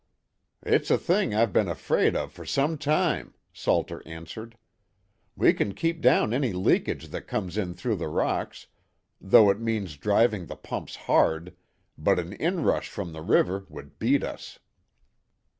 [0.63, 4.57] "It's a thing I've been afraid of for some time," Salter answered.
[5.35, 8.65] "We can keep down any leakage that comes in through the rocks,
[9.21, 11.55] though it means driving the pumps hard,
[11.99, 14.57] but an inrush from the river would beat us."